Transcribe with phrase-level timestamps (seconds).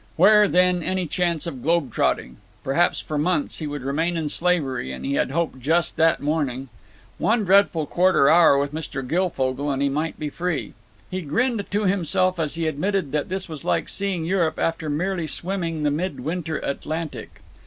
[0.15, 4.91] Where, then, any chance of globe trotting; perhaps for months he would remain in slavery,
[4.91, 6.69] and he had hoped just that morning—
[7.19, 9.07] One dreadful quarter hour with Mr.
[9.07, 10.73] Guilfogle and he might be free.
[11.11, 15.27] He grinned to himself as he admitted that this was like seeing Europe after merely
[15.27, 17.39] swimming the mid winter Atlantic.